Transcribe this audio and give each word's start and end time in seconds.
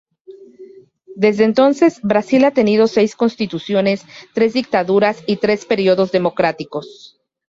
Desde 1.13 1.43
entonces, 1.43 2.01
Brasil 2.01 2.43
ha 2.45 2.49
tenido 2.49 2.87
seis 2.87 3.15
constituciones, 3.15 4.03
tres 4.33 4.53
dictaduras, 4.53 5.23
y 5.27 5.35
tres 5.35 5.63
periodos 5.67 6.11
democráticos. 6.11 7.21